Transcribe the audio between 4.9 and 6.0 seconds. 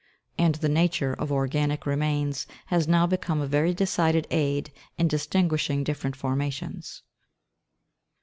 in distinguishing